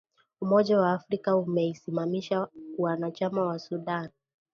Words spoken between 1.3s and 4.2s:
umeisimamisha uanachama wa Sudan